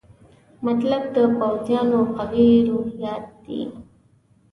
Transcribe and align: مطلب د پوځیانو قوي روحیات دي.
مطلب 0.65 1.03
د 1.15 1.17
پوځیانو 1.37 1.99
قوي 2.17 2.47
روحیات 2.69 3.25
دي. 3.45 3.61